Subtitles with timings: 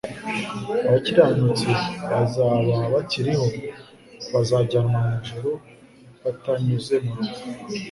[0.87, 1.67] abakiranutsi
[2.11, 3.47] bazaba bakiriho
[4.33, 5.51] bazajyanwa mu ijuru
[6.23, 7.43] batanyuze mu rupfu.